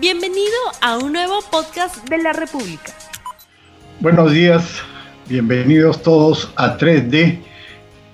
Bienvenido 0.00 0.54
a 0.80 0.96
un 0.96 1.12
nuevo 1.12 1.40
podcast 1.50 2.08
de 2.08 2.18
la 2.18 2.32
República. 2.32 2.92
Buenos 3.98 4.30
días, 4.30 4.80
bienvenidos 5.28 6.04
todos 6.04 6.52
a 6.54 6.78
3D, 6.78 7.40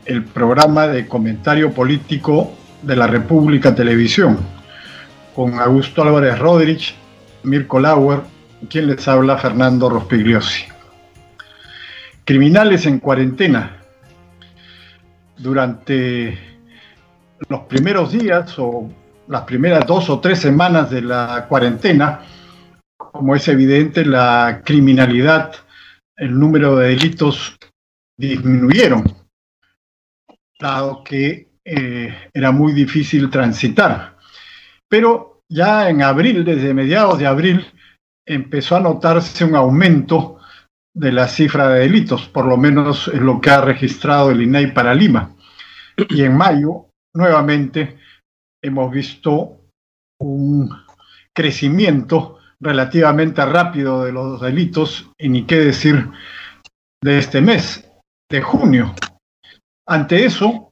el 0.07 0.25
programa 0.25 0.87
de 0.87 1.07
comentario 1.07 1.75
político 1.75 2.55
de 2.81 2.97
la 2.97 3.07
República 3.07 3.75
Televisión, 3.75 4.39
con 5.37 5.61
Augusto 5.61 6.03
Álvarez 6.03 6.39
Rodríguez, 6.39 6.95
Mirko 7.43 7.79
Lauer, 7.79 8.21
quien 8.71 8.87
les 8.87 9.07
habla 9.07 9.37
Fernando 9.37 9.91
Rospigliosi. 9.91 10.65
Criminales 12.25 12.87
en 12.87 12.99
cuarentena. 12.99 13.83
Durante 15.37 16.39
los 17.47 17.61
primeros 17.63 18.11
días 18.13 18.59
o 18.59 18.89
las 19.29 19.43
primeras 19.43 19.87
dos 19.87 20.11
o 20.11 20.21
tres 20.21 20.39
semanas 20.39 20.91
de 20.91 21.03
la 21.03 21.47
cuarentena, 21.49 22.23
como 22.97 23.35
es 23.35 23.47
evidente, 23.49 24.05
la 24.05 24.63
criminalidad, 24.65 25.53
el 26.17 26.39
número 26.39 26.77
de 26.77 26.89
delitos 26.89 27.57
disminuyeron, 28.17 29.05
dado 30.59 31.03
que 31.03 31.49
eh, 31.65 32.31
era 32.33 32.53
muy 32.53 32.73
difícil 32.73 33.31
transitar. 33.31 34.17
Pero 34.89 35.43
ya 35.49 35.89
en 35.89 36.03
abril, 36.03 36.45
desde 36.45 36.75
mediados 36.75 37.19
de 37.19 37.27
abril, 37.27 37.67
empezó 38.27 38.77
a 38.77 38.81
notarse 38.81 39.45
un 39.45 39.57
aumento 39.57 40.39
de 40.95 41.13
la 41.13 41.27
cifra 41.27 41.69
de 41.69 41.81
delitos, 41.81 42.29
por 42.29 42.47
lo 42.47 42.57
menos 42.57 43.09
es 43.09 43.21
lo 43.21 43.41
que 43.41 43.51
ha 43.51 43.61
registrado 43.61 44.31
el 44.31 44.43
INAI 44.43 44.73
para 44.73 44.95
Lima. 44.95 45.35
Y 46.09 46.23
en 46.23 46.37
mayo, 46.37 46.87
nuevamente, 47.13 47.99
hemos 48.65 48.91
visto 48.91 49.61
un 50.21 50.71
crecimiento 51.35 52.39
relativamente 52.59 53.45
rápido 53.45 54.05
de 54.05 54.13
los 54.13 54.41
delitos, 54.41 55.11
y 55.19 55.29
ni 55.29 55.45
qué 55.45 55.59
decir 55.59 56.11
de 57.03 57.19
este 57.19 57.43
mes, 57.43 57.87
de 58.31 58.41
junio. 58.41 58.95
Ante 59.87 60.25
eso, 60.25 60.71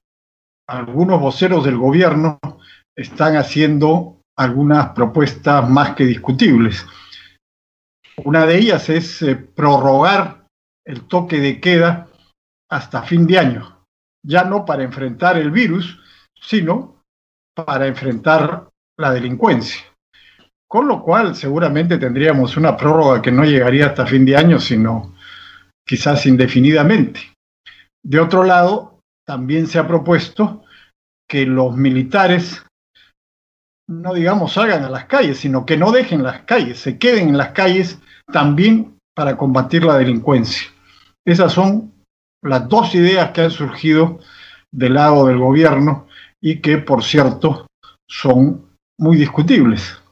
algunos 0.67 1.20
voceros 1.20 1.65
del 1.65 1.77
gobierno 1.77 2.41
están 2.97 3.37
haciendo 3.37 4.23
algunas 4.39 4.91
propuestas 4.91 5.69
más 5.69 5.95
que 5.95 6.07
discutibles. 6.07 6.87
Una 8.25 8.47
de 8.47 8.57
ellas 8.57 8.89
es 8.89 9.20
eh, 9.20 9.37
prorrogar 9.37 10.47
el 10.87 11.07
toque 11.09 11.41
de 11.41 11.61
queda 11.61 12.09
hasta 12.70 13.03
fin 13.03 13.27
de 13.27 13.39
año, 13.39 13.85
ya 14.25 14.45
no 14.45 14.65
para 14.65 14.83
enfrentar 14.83 15.37
el 15.37 15.51
virus, 15.51 16.01
sino 16.41 16.92
para 17.55 17.86
enfrentar 17.86 18.69
la 18.98 19.12
delincuencia. 19.12 19.83
Con 20.69 20.89
lo 20.89 21.03
cual 21.03 21.36
seguramente 21.36 21.98
tendríamos 21.98 22.56
una 22.56 22.77
prórroga 22.77 23.20
que 23.20 23.33
no 23.33 23.45
llegaría 23.45 23.86
hasta 23.86 24.06
fin 24.06 24.25
de 24.25 24.36
año, 24.36 24.58
sino 24.58 25.14
quizás 25.86 26.25
indefinidamente. 26.27 27.34
De 28.03 28.19
otro 28.20 28.42
lado, 28.42 29.00
también 29.27 29.67
se 29.67 29.78
ha 29.78 29.86
propuesto 29.86 30.64
que 31.28 31.47
los 31.47 31.77
militares 31.77 32.64
no 33.89 34.14
digamos 34.14 34.55
salgan 34.55 34.84
a 34.84 34.91
las 34.91 35.06
calles, 35.06 35.39
sino 35.39 35.67
que 35.67 35.77
no 35.77 35.92
dejen 35.92 36.23
las 36.23 36.42
calles, 36.42 36.78
se 36.78 36.98
queden 36.98 37.30
en 37.30 37.39
las 37.39 37.50
calles 37.50 38.00
también 38.33 38.98
para 39.14 39.36
combatir 39.36 39.84
la 39.84 39.98
delincuencia. 39.98 40.69
Esas 41.25 41.53
son 41.53 41.92
las 42.42 42.69
dos 42.69 42.95
ideas 42.95 43.30
que 43.30 43.42
han 43.42 43.50
surgido 43.50 44.19
del 44.73 44.95
lado 44.95 45.27
del 45.27 45.39
gobierno 45.39 46.06
y 46.43 46.61
que, 46.61 46.79
por 46.79 47.03
cierto, 47.03 47.67
son 48.07 48.77
muy 48.98 49.17
discutibles. 49.17 50.03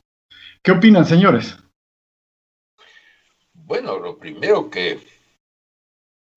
¿Qué 0.62 0.70
opinan, 0.70 1.04
señores? 1.04 1.58
Bueno, 3.52 3.98
lo 3.98 4.16
primero 4.16 4.70
que 4.70 4.98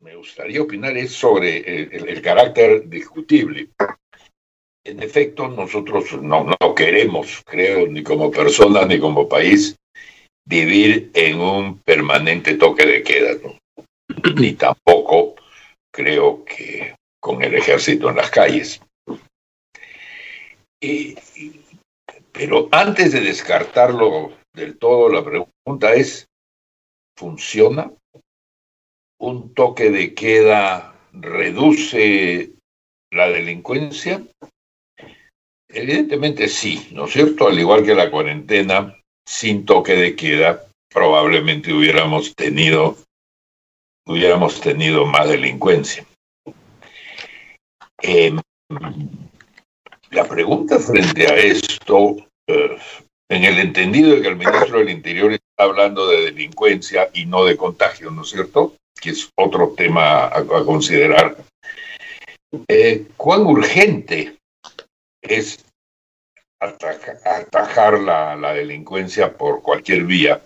me 0.02 0.16
gustaría 0.16 0.62
opinar 0.62 0.98
es 0.98 1.14
sobre 1.14 1.60
el, 1.96 2.22
carácter 2.22 2.90
discutible. 2.90 3.70
En 4.84 5.02
efecto, 5.02 5.48
nosotros 5.48 6.12
no, 6.22 6.44
no 6.60 6.76
queremos, 6.76 7.42
creo, 7.46 7.88
ni 7.88 8.04
como 8.04 8.30
personas 8.30 8.86
ni 8.88 9.00
como 9.00 9.30
país, 9.30 9.76
vivir 10.46 11.12
en 11.14 11.40
un 11.40 11.80
permanente 11.80 12.56
toque 12.56 12.86
de 12.86 13.04
queda, 13.04 13.38
ni 14.36 14.54
tampoco 14.54 15.36
creo 15.92 16.44
que 16.44 16.96
con 17.22 17.42
el 17.42 17.56
ejército 17.56 18.10
en 18.10 18.18
las 18.18 18.30
calles. 18.30 18.82
Pero 22.32 22.68
antes 22.72 23.12
de 23.14 23.22
descartarlo 23.22 24.34
del 24.54 24.78
todo, 24.78 25.10
la 25.10 25.24
pregunta 25.24 25.94
es, 25.94 26.28
¿funciona? 27.18 27.92
¿Un 29.20 29.54
toque 29.54 29.90
de 29.90 30.14
queda 30.14 30.96
reduce 31.14 32.52
la 33.12 33.30
delincuencia? 33.30 34.24
Evidentemente 35.70 36.48
sí, 36.48 36.90
¿no 36.92 37.06
es 37.06 37.14
cierto? 37.14 37.48
Al 37.48 37.60
igual 37.60 37.84
que 37.84 37.96
la 37.96 38.12
cuarentena, 38.12 38.96
sin 39.28 39.66
toque 39.66 39.94
de 39.94 40.16
queda, 40.16 40.66
probablemente 40.90 41.74
hubiéramos 41.74 42.36
tenido, 42.36 42.98
hubiéramos 44.06 44.60
tenido 44.62 45.06
más 45.06 45.30
delincuencia. 45.30 46.06
Eh, 48.02 48.36
la 50.14 50.26
pregunta 50.26 50.80
frente 50.80 51.28
a 51.28 51.36
esto, 51.36 52.16
eh, 52.48 52.78
en 53.30 53.44
el 53.44 53.60
entendido 53.60 54.16
de 54.16 54.22
que 54.22 54.28
el 54.28 54.36
ministro 54.36 54.80
del 54.80 54.90
Interior 54.90 55.34
está 55.34 55.64
hablando 55.64 56.08
de 56.08 56.26
delincuencia 56.26 57.10
y 57.14 57.26
no 57.26 57.46
de 57.46 57.58
contagio, 57.58 58.12
¿no 58.12 58.22
es 58.22 58.30
cierto? 58.30 58.76
Que 59.02 59.10
es 59.10 59.30
otro 59.36 59.74
tema 59.76 60.26
a, 60.26 60.46
considerar. 60.46 61.36
Eh, 62.68 63.08
¿Cuán 63.18 63.46
urgente 63.46 64.38
es 65.22 65.66
atajar 66.60 68.00
la, 68.00 68.36
la, 68.36 68.54
delincuencia 68.54 69.36
por 69.36 69.62
cualquier 69.62 70.04
vía 70.04 70.42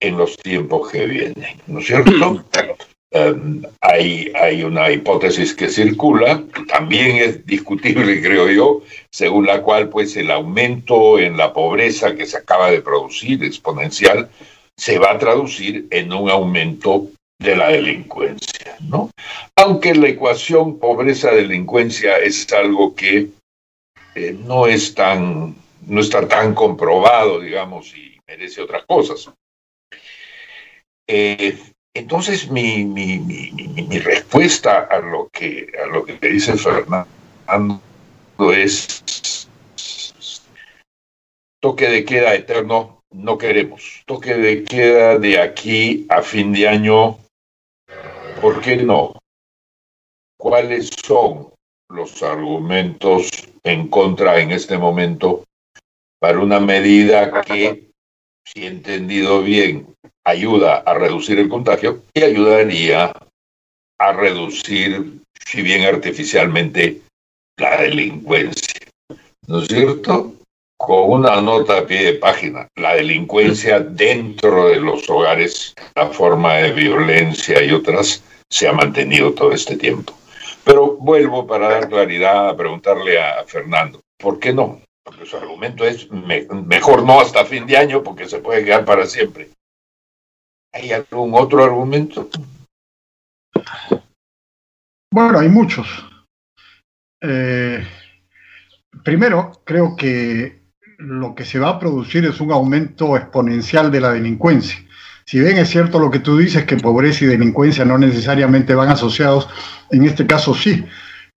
en 0.00 0.16
los 0.16 0.36
tiempos 0.36 0.90
que 0.90 1.06
vienen, 1.06 1.60
¿no 1.66 1.80
es 1.80 1.86
cierto? 1.86 2.44
Em, 3.14 3.62
hay, 3.82 4.62
una 4.64 4.90
hipótesis 4.90 5.52
que 5.54 5.68
circula, 5.68 6.42
también 6.66 7.16
es 7.16 7.44
discutible, 7.44 8.22
creo 8.22 8.48
yo, 8.48 8.82
según 9.10 9.46
la 9.46 9.60
cual 9.60 9.90
pues 9.90 10.16
el 10.16 10.30
aumento 10.30 11.18
en 11.18 11.36
la 11.36 11.52
pobreza 11.52 12.14
que 12.14 12.24
se 12.24 12.38
acaba 12.38 12.70
de 12.70 12.80
producir, 12.80 13.44
exponencial, 13.44 14.30
se 14.78 14.98
va 14.98 15.12
a 15.12 15.18
traducir 15.18 15.86
en 15.90 16.10
un 16.10 16.30
aumento 16.30 17.08
de 17.38 17.54
la 17.54 17.68
delincuencia, 17.68 18.78
¿no? 18.80 19.10
Aunque 19.56 19.94
la 19.94 20.08
ecuación 20.08 20.78
pobreza-delincuencia 20.78 22.16
es 22.16 22.50
algo 22.52 22.94
que 22.94 23.28
eh, 24.14 24.36
no 24.38 24.66
es 24.66 24.94
tan, 24.94 25.54
no 25.86 26.00
está 26.00 26.26
tan 26.26 26.54
comprobado, 26.54 27.40
digamos, 27.40 27.94
y 27.94 28.18
merece 28.26 28.62
otras 28.62 28.84
cosas. 28.86 29.30
Eh, 31.06 31.58
entonces, 31.94 32.50
mi, 32.50 33.18
respuesta 33.98 34.88
a 34.90 34.98
lo 34.98 35.28
que 35.28 35.70
a 35.82 35.86
lo 35.86 36.04
que 36.04 36.18
dice 36.20 36.54
Fernando 36.56 37.08
es 38.54 39.02
toque 41.60 41.88
de 41.88 42.04
queda 42.04 42.34
eterno 42.34 43.02
no 43.12 43.38
queremos. 43.38 44.02
Toque 44.06 44.34
de 44.34 44.64
queda 44.64 45.18
de 45.18 45.40
aquí 45.40 46.06
a 46.08 46.22
fin 46.22 46.52
de 46.52 46.68
año, 46.68 47.18
¿por 48.40 48.60
qué 48.60 48.76
no? 48.76 49.14
¿Cuáles 50.38 50.90
son 51.04 51.52
los 51.88 52.22
argumentos 52.22 53.30
en 53.62 53.88
contra 53.88 54.40
en 54.40 54.50
este 54.50 54.78
momento 54.78 55.44
para 56.18 56.40
una 56.40 56.58
medida 56.58 57.42
que, 57.42 57.91
si 58.44 58.64
he 58.64 58.66
entendido 58.66 59.42
bien, 59.42 59.86
ayuda 60.24 60.78
a 60.78 60.94
reducir 60.94 61.38
el 61.38 61.48
contagio 61.48 62.02
y 62.14 62.22
ayudaría 62.22 63.12
a 63.98 64.12
reducir, 64.12 65.20
si 65.46 65.62
bien 65.62 65.84
artificialmente, 65.84 67.00
la 67.56 67.82
delincuencia. 67.82 68.80
¿No 69.46 69.60
es 69.60 69.68
cierto? 69.68 70.34
Con 70.76 71.20
una 71.20 71.40
nota 71.40 71.78
a 71.78 71.86
pie 71.86 72.04
de 72.04 72.12
página, 72.14 72.68
la 72.76 72.96
delincuencia 72.96 73.78
dentro 73.80 74.68
de 74.68 74.80
los 74.80 75.08
hogares, 75.08 75.74
la 75.94 76.08
forma 76.08 76.54
de 76.54 76.72
violencia 76.72 77.62
y 77.62 77.70
otras, 77.70 78.22
se 78.50 78.68
ha 78.68 78.72
mantenido 78.72 79.32
todo 79.32 79.52
este 79.52 79.76
tiempo. 79.76 80.12
Pero 80.64 80.96
vuelvo 80.96 81.46
para 81.46 81.68
dar 81.68 81.88
claridad 81.88 82.48
a 82.48 82.56
preguntarle 82.56 83.20
a 83.20 83.44
Fernando, 83.46 84.00
¿por 84.18 84.38
qué 84.38 84.52
no? 84.52 84.80
Porque 85.04 85.26
su 85.26 85.36
argumento 85.36 85.84
es 85.84 86.10
mejor 86.10 87.04
no 87.04 87.20
hasta 87.20 87.44
fin 87.44 87.66
de 87.66 87.76
año 87.76 88.02
porque 88.02 88.28
se 88.28 88.38
puede 88.38 88.64
quedar 88.64 88.84
para 88.84 89.06
siempre. 89.06 89.50
¿Hay 90.72 90.92
algún 90.92 91.34
otro 91.34 91.62
argumento? 91.62 92.28
Bueno, 95.12 95.38
hay 95.38 95.48
muchos. 95.48 95.86
Eh, 97.20 97.86
primero, 99.04 99.62
creo 99.64 99.94
que 99.96 100.62
lo 100.98 101.34
que 101.34 101.44
se 101.44 101.58
va 101.58 101.70
a 101.70 101.78
producir 101.78 102.24
es 102.24 102.40
un 102.40 102.52
aumento 102.52 103.16
exponencial 103.16 103.90
de 103.90 104.00
la 104.00 104.12
delincuencia. 104.12 104.78
Si 105.24 105.38
bien 105.38 105.58
es 105.58 105.68
cierto 105.68 105.98
lo 105.98 106.10
que 106.10 106.20
tú 106.20 106.38
dices, 106.38 106.64
que 106.64 106.76
pobreza 106.76 107.24
y 107.24 107.28
delincuencia 107.28 107.84
no 107.84 107.98
necesariamente 107.98 108.74
van 108.74 108.90
asociados, 108.90 109.48
en 109.90 110.04
este 110.04 110.26
caso 110.26 110.54
sí, 110.54 110.84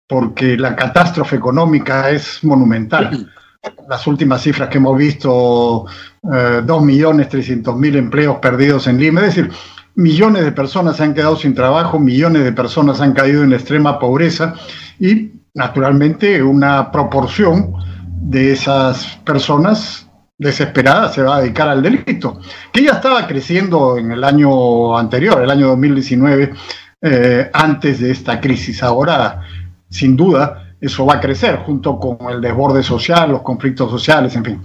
porque 0.07 0.57
la 0.57 0.77
catástrofe 0.77 1.37
económica 1.37 2.11
es 2.11 2.45
monumental. 2.45 3.33
Las 3.89 4.07
últimas 4.07 4.43
cifras 4.43 4.69
que 4.69 4.79
hemos 4.79 4.97
visto, 4.97 5.87
eh, 6.25 6.63
2.300.000 6.65 7.97
empleos 7.97 8.39
perdidos 8.39 8.87
en 8.89 8.99
Lima, 8.99 9.21
es 9.21 9.35
decir, 9.35 9.53
millones 9.95 10.45
de 10.45 10.53
personas 10.53 10.97
se 10.97 11.05
han 11.05 11.15
quedado 11.15 11.37
sin 11.37 11.55
trabajo, 11.55 11.99
millones 11.99 12.43
de 12.43 12.53
personas 12.53 13.01
han 13.01 13.13
caído 13.13 13.45
en 13.45 13.53
extrema 13.53 13.99
pobreza 13.99 14.55
y 14.99 15.33
naturalmente 15.55 16.43
una 16.43 16.91
proporción 16.91 17.75
de 18.23 18.53
esas 18.53 19.07
personas 19.25 20.09
desesperadas 20.39 21.15
se 21.15 21.23
va 21.23 21.37
a 21.37 21.41
dedicar 21.41 21.69
al 21.69 21.83
delito, 21.83 22.41
que 22.73 22.83
ya 22.83 22.93
estaba 22.93 23.27
creciendo 23.27 23.97
en 23.97 24.11
el 24.11 24.25
año 24.25 24.97
anterior, 24.99 25.41
el 25.41 25.51
año 25.51 25.69
2019, 25.69 26.53
eh, 27.01 27.51
antes 27.53 28.01
de 28.01 28.11
esta 28.11 28.41
crisis. 28.41 28.83
Ahora, 28.83 29.43
sin 29.89 30.17
duda, 30.17 30.62
eso 30.83 31.07
va 31.07 31.15
a 31.15 31.21
crecer 31.21 31.59
junto 31.59 31.97
con 31.97 32.19
el 32.29 32.41
desborde 32.41 32.83
social, 32.83 33.31
los 33.31 33.43
conflictos 33.43 33.89
sociales, 33.89 34.35
en 34.35 34.45
fin. 34.45 34.63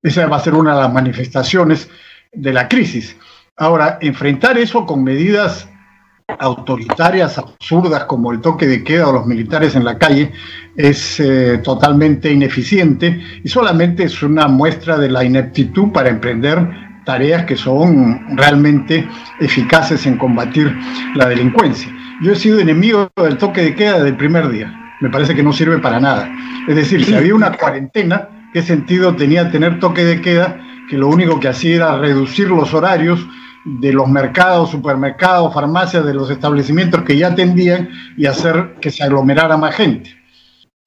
Esa 0.00 0.26
va 0.28 0.36
a 0.36 0.40
ser 0.40 0.54
una 0.54 0.76
de 0.76 0.82
las 0.82 0.92
manifestaciones 0.92 1.90
de 2.32 2.52
la 2.52 2.68
crisis. 2.68 3.16
Ahora, 3.56 3.98
enfrentar 4.00 4.56
eso 4.56 4.86
con 4.86 5.02
medidas 5.02 5.68
autoritarias, 6.38 7.38
absurdas, 7.38 8.04
como 8.04 8.30
el 8.30 8.40
toque 8.40 8.68
de 8.68 8.84
queda 8.84 9.08
o 9.08 9.12
los 9.12 9.26
militares 9.26 9.74
en 9.74 9.84
la 9.84 9.98
calle, 9.98 10.32
es 10.76 11.18
eh, 11.18 11.58
totalmente 11.58 12.30
ineficiente 12.30 13.20
y 13.42 13.48
solamente 13.48 14.04
es 14.04 14.22
una 14.22 14.46
muestra 14.46 14.96
de 14.96 15.10
la 15.10 15.24
ineptitud 15.24 15.90
para 15.90 16.08
emprender 16.08 16.68
tareas 17.04 17.46
que 17.46 17.56
son 17.56 18.36
realmente 18.36 19.08
eficaces 19.40 20.06
en 20.06 20.18
combatir 20.18 20.72
la 21.16 21.26
delincuencia. 21.26 21.92
Yo 22.22 22.32
he 22.32 22.36
sido 22.36 22.60
enemigo 22.60 23.10
del 23.16 23.38
toque 23.38 23.62
de 23.62 23.74
queda 23.74 23.94
desde 23.94 24.10
el 24.10 24.16
primer 24.16 24.48
día. 24.50 24.87
Me 25.00 25.10
parece 25.10 25.34
que 25.34 25.42
no 25.42 25.52
sirve 25.52 25.78
para 25.78 26.00
nada. 26.00 26.30
Es 26.66 26.76
decir, 26.76 27.04
si 27.04 27.14
había 27.14 27.34
una 27.34 27.52
cuarentena, 27.52 28.50
¿qué 28.52 28.62
sentido 28.62 29.14
tenía 29.14 29.50
tener 29.50 29.78
toque 29.78 30.04
de 30.04 30.20
queda 30.20 30.60
que 30.88 30.96
lo 30.98 31.08
único 31.08 31.38
que 31.38 31.48
hacía 31.48 31.76
era 31.76 31.98
reducir 31.98 32.48
los 32.48 32.74
horarios 32.74 33.26
de 33.64 33.92
los 33.92 34.08
mercados, 34.08 34.70
supermercados, 34.70 35.52
farmacias, 35.52 36.04
de 36.04 36.14
los 36.14 36.30
establecimientos 36.30 37.02
que 37.02 37.16
ya 37.16 37.28
atendían 37.28 37.88
y 38.16 38.26
hacer 38.26 38.76
que 38.80 38.90
se 38.90 39.04
aglomerara 39.04 39.56
más 39.56 39.74
gente. 39.74 40.16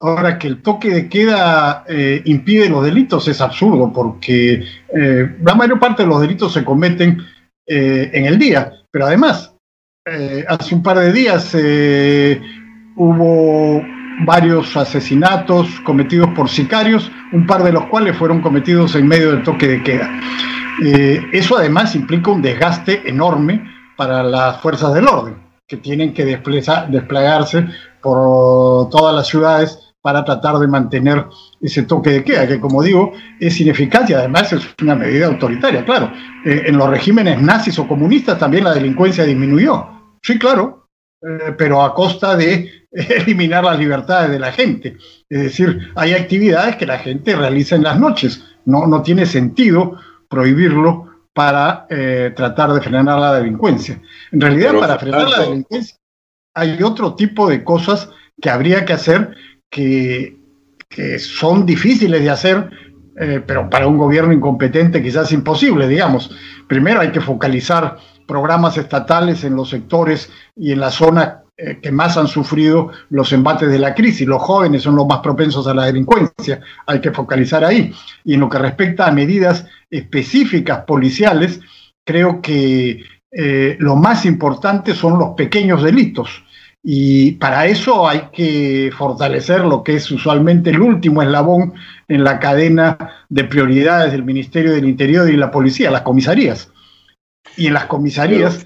Ahora 0.00 0.36
que 0.36 0.48
el 0.48 0.62
toque 0.62 0.90
de 0.90 1.08
queda 1.08 1.84
eh, 1.88 2.22
impide 2.24 2.68
los 2.68 2.84
delitos 2.84 3.28
es 3.28 3.40
absurdo 3.40 3.92
porque 3.92 4.64
eh, 4.92 5.36
la 5.42 5.54
mayor 5.54 5.78
parte 5.78 6.02
de 6.02 6.08
los 6.08 6.20
delitos 6.20 6.52
se 6.52 6.64
cometen 6.64 7.18
eh, 7.66 8.10
en 8.12 8.26
el 8.26 8.38
día, 8.38 8.72
pero 8.90 9.06
además, 9.06 9.54
hace 10.48 10.74
un 10.74 10.82
par 10.82 10.98
de 10.98 11.12
días 11.12 11.54
hubo 12.96 13.80
varios 14.24 14.76
asesinatos 14.76 15.68
cometidos 15.84 16.30
por 16.34 16.48
sicarios, 16.48 17.10
un 17.32 17.46
par 17.46 17.62
de 17.62 17.72
los 17.72 17.86
cuales 17.86 18.16
fueron 18.16 18.40
cometidos 18.40 18.94
en 18.94 19.06
medio 19.06 19.32
del 19.32 19.42
toque 19.42 19.68
de 19.68 19.82
queda. 19.82 20.10
Eh, 20.84 21.22
eso 21.32 21.56
además 21.56 21.94
implica 21.94 22.30
un 22.30 22.42
desgaste 22.42 23.08
enorme 23.08 23.64
para 23.96 24.22
las 24.22 24.60
fuerzas 24.60 24.94
del 24.94 25.06
orden, 25.06 25.36
que 25.66 25.76
tienen 25.76 26.12
que 26.12 26.24
desplegarse 26.24 27.66
por 28.00 28.88
todas 28.90 29.14
las 29.14 29.26
ciudades 29.26 29.92
para 30.02 30.24
tratar 30.24 30.56
de 30.56 30.66
mantener 30.66 31.26
ese 31.60 31.84
toque 31.84 32.10
de 32.10 32.24
queda, 32.24 32.48
que 32.48 32.58
como 32.58 32.82
digo, 32.82 33.12
es 33.38 33.60
ineficaz 33.60 34.10
y 34.10 34.14
además 34.14 34.52
es 34.52 34.66
una 34.82 34.96
medida 34.96 35.26
autoritaria. 35.26 35.84
Claro, 35.84 36.10
eh, 36.44 36.64
en 36.66 36.76
los 36.76 36.90
regímenes 36.90 37.40
nazis 37.40 37.78
o 37.78 37.86
comunistas 37.86 38.38
también 38.38 38.64
la 38.64 38.74
delincuencia 38.74 39.24
disminuyó. 39.24 39.86
Sí, 40.20 40.38
claro, 40.38 40.81
eh, 41.22 41.54
pero 41.56 41.82
a 41.82 41.94
costa 41.94 42.36
de 42.36 42.70
eliminar 42.92 43.64
las 43.64 43.78
libertades 43.78 44.30
de 44.30 44.38
la 44.38 44.52
gente. 44.52 44.96
Es 45.28 45.42
decir, 45.42 45.92
hay 45.94 46.12
actividades 46.12 46.76
que 46.76 46.86
la 46.86 46.98
gente 46.98 47.36
realiza 47.36 47.76
en 47.76 47.84
las 47.84 47.98
noches. 47.98 48.44
No, 48.64 48.86
no 48.86 49.02
tiene 49.02 49.26
sentido 49.26 49.98
prohibirlo 50.28 51.10
para 51.32 51.86
eh, 51.88 52.32
tratar 52.36 52.72
de 52.72 52.80
frenar 52.80 53.18
la 53.18 53.34
delincuencia. 53.34 54.00
En 54.30 54.40
realidad, 54.40 54.74
para 54.78 54.98
frenar 54.98 55.28
la 55.28 55.40
delincuencia 55.40 55.96
hay 56.54 56.82
otro 56.82 57.14
tipo 57.14 57.48
de 57.48 57.64
cosas 57.64 58.10
que 58.40 58.50
habría 58.50 58.84
que 58.84 58.92
hacer 58.92 59.34
que, 59.70 60.40
son 61.18 61.64
difíciles 61.64 62.20
de 62.20 62.28
hacer, 62.28 62.68
eh, 63.18 63.42
pero 63.46 63.70
para 63.70 63.86
un 63.86 63.96
gobierno 63.96 64.30
incompetente 64.30 65.02
quizás 65.02 65.32
imposible, 65.32 65.88
digamos. 65.88 66.30
Primero 66.68 67.00
hay 67.00 67.10
que 67.10 67.22
focalizar 67.22 67.96
programas 68.26 68.76
estatales 68.76 69.44
en 69.44 69.56
los 69.56 69.70
sectores 69.70 70.30
y 70.56 70.72
en 70.72 70.80
la 70.80 70.90
zona 70.90 71.42
eh, 71.56 71.78
que 71.82 71.92
más 71.92 72.16
han 72.16 72.28
sufrido 72.28 72.90
los 73.10 73.32
embates 73.32 73.70
de 73.70 73.78
la 73.78 73.94
crisis. 73.94 74.26
Los 74.26 74.42
jóvenes 74.42 74.82
son 74.82 74.96
los 74.96 75.06
más 75.06 75.20
propensos 75.20 75.66
a 75.66 75.74
la 75.74 75.84
delincuencia, 75.84 76.60
hay 76.86 77.00
que 77.00 77.10
focalizar 77.10 77.64
ahí. 77.64 77.92
Y 78.24 78.34
en 78.34 78.40
lo 78.40 78.48
que 78.48 78.58
respecta 78.58 79.06
a 79.06 79.12
medidas 79.12 79.66
específicas 79.90 80.84
policiales, 80.86 81.60
creo 82.04 82.40
que 82.40 83.04
eh, 83.30 83.76
lo 83.78 83.96
más 83.96 84.24
importante 84.24 84.94
son 84.94 85.18
los 85.18 85.34
pequeños 85.36 85.82
delitos. 85.82 86.42
Y 86.82 87.32
para 87.32 87.66
eso 87.66 88.08
hay 88.08 88.22
que 88.32 88.90
fortalecer 88.96 89.60
lo 89.60 89.84
que 89.84 89.94
es 89.96 90.10
usualmente 90.10 90.70
el 90.70 90.80
último 90.80 91.22
eslabón 91.22 91.74
en 92.08 92.24
la 92.24 92.40
cadena 92.40 92.98
de 93.28 93.44
prioridades 93.44 94.10
del 94.10 94.24
Ministerio 94.24 94.72
del 94.72 94.88
Interior 94.88 95.30
y 95.30 95.36
la 95.36 95.50
policía, 95.50 95.92
las 95.92 96.02
comisarías. 96.02 96.71
Y 97.56 97.66
en 97.66 97.74
las 97.74 97.86
comisarías... 97.86 98.64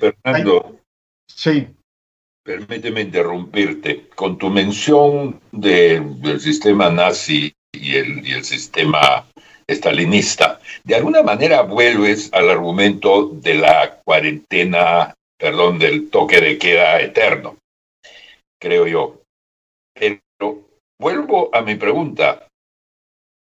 sí 1.26 1.68
permíteme 2.46 3.00
interrumpirte, 3.00 4.06
con 4.14 4.38
tu 4.38 4.48
mención 4.48 5.40
del 5.50 6.40
sistema 6.40 6.88
nazi 6.88 7.52
y 7.72 7.96
el, 7.96 8.26
y 8.26 8.32
el 8.32 8.44
sistema 8.44 9.26
estalinista, 9.66 10.60
de 10.84 10.94
alguna 10.94 11.24
manera 11.24 11.62
vuelves 11.62 12.32
al 12.32 12.48
argumento 12.48 13.28
de 13.28 13.54
la 13.54 14.00
cuarentena, 14.04 15.12
perdón, 15.36 15.80
del 15.80 16.08
toque 16.08 16.40
de 16.40 16.56
queda 16.56 17.00
eterno, 17.00 17.56
creo 18.60 18.86
yo. 18.86 19.20
Pero 19.92 20.68
vuelvo 21.00 21.50
a 21.52 21.62
mi 21.62 21.74
pregunta. 21.74 22.46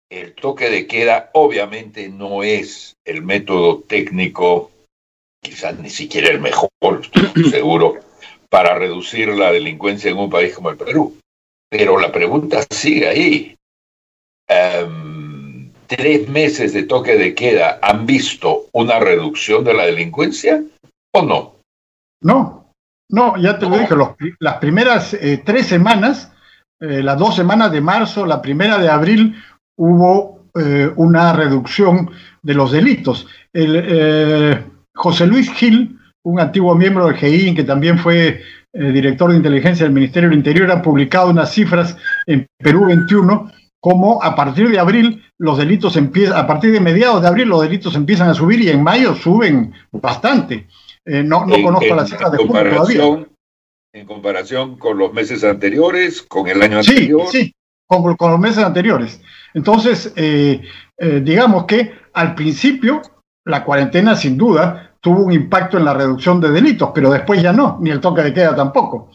El 0.09 0.35
toque 0.35 0.69
de 0.69 0.87
queda 0.87 1.31
obviamente 1.33 2.09
no 2.09 2.43
es 2.43 2.95
el 3.05 3.23
método 3.23 3.81
técnico, 3.81 4.71
quizás 5.43 5.79
ni 5.79 5.91
siquiera 5.91 6.31
el 6.31 6.41
mejor, 6.41 6.71
seguro, 7.51 7.97
para 8.49 8.79
reducir 8.79 9.29
la 9.29 9.51
delincuencia 9.51 10.11
en 10.11 10.19
un 10.19 10.31
país 10.31 10.55
como 10.55 10.71
el 10.71 10.77
Perú. 10.77 11.19
Pero 11.69 11.99
la 11.99 12.13
pregunta 12.13 12.63
sigue 12.71 13.09
ahí. 13.09 13.57
Em, 14.49 15.71
¿Tres 15.87 16.29
meses 16.29 16.73
de 16.73 16.85
toque 16.85 17.17
de 17.17 17.35
queda 17.35 17.79
han 17.83 18.07
visto 18.07 18.67
una 18.73 18.99
reducción 18.99 19.63
de 19.65 19.75
la 19.75 19.85
delincuencia 19.85 20.63
o 21.13 21.23
no? 21.23 21.57
No, 22.23 22.73
no, 23.11 23.37
ya 23.37 23.59
te 23.59 23.69
lo 23.69 23.79
dije, 23.79 23.95
las 24.39 24.57
primeras 24.57 25.13
eh, 25.13 25.43
tres 25.45 25.67
semanas, 25.67 26.33
eh, 26.81 27.03
las 27.03 27.19
dos 27.19 27.37
semanas 27.37 27.73
de 27.73 27.83
marzo, 27.83 28.25
la 28.25 28.41
primera 28.41 28.79
de 28.79 28.89
abril, 28.89 29.35
hubo 29.77 30.47
eh, 30.55 30.91
una 30.97 31.35
reducción 31.35 32.11
de 32.41 32.55
los 32.55 32.73
delitos. 32.73 33.27
El, 33.53 34.72
José 34.95 35.27
Luis 35.27 35.51
Gil, 35.53 35.99
un 36.25 36.41
antiguo 36.41 36.75
miembro 36.75 37.07
del 37.07 37.17
GI, 37.17 37.55
que 37.55 37.65
también 37.65 37.99
fue 37.99 38.43
eh, 38.73 38.93
director 38.93 39.31
de 39.31 39.37
inteligencia 39.37 39.85
del 39.85 39.95
Ministerio 39.95 40.29
del 40.29 40.39
Interior, 40.39 40.71
ha 40.71 40.83
publicado 40.83 41.31
unas 41.31 41.53
cifras 41.53 41.97
en 42.27 42.47
Perú 42.59 42.87
21, 42.87 43.51
como 43.81 44.23
a 44.23 44.35
partir 44.37 44.71
de 44.71 44.79
abril 44.79 45.23
los 45.39 45.59
delitos 45.59 45.97
empiezan, 45.97 46.39
a 46.39 46.47
partir 46.47 46.73
de 46.73 46.81
mediados 46.81 47.23
de 47.23 47.29
abril 47.29 47.49
los 47.49 47.63
delitos 47.63 47.97
empiezan 47.97 48.29
a 48.29 48.35
subir 48.35 48.61
y 48.61 48.69
en 48.69 48.83
mayo 48.83 49.15
suben 49.15 49.73
bastante. 49.91 50.69
Eh, 51.05 51.23
no, 51.25 51.45
no 51.47 51.61
conozco 51.63 51.95
las 51.95 52.09
cifras 52.09 52.33
de 52.33 52.39
junio 52.39 52.71
todavía. 52.71 53.27
En 53.95 54.07
comparación 54.07 54.79
con 54.79 54.97
los 54.97 55.13
meses 55.13 55.45
anteriores, 55.45 56.23
con 56.23 56.49
el 56.49 56.63
año 56.63 56.79
anterior. 56.79 57.27
Sí, 57.31 57.53
con, 57.87 58.17
con 58.17 58.31
los 58.31 58.41
meses 58.41 58.65
anteriores. 58.65 59.21
Entonces, 59.53 60.15
eh, 60.17 60.63
digamos 60.97 61.67
que 61.67 61.93
al 62.15 62.35
principio 62.35 63.03
la 63.45 63.65
cuarentena 63.65 64.17
sin 64.17 64.37
duda 64.37 64.93
tuvo 65.01 65.25
un 65.25 65.33
impacto 65.33 65.79
en 65.79 65.85
la 65.85 65.95
reducción 65.95 66.41
de 66.41 66.51
delitos, 66.51 66.91
pero 66.95 67.11
después 67.11 67.43
ya 67.43 67.53
no, 67.53 67.79
ni 67.81 67.91
el 67.91 68.01
toque 68.01 68.23
de 68.23 68.33
queda 68.33 68.55
tampoco. 68.55 69.11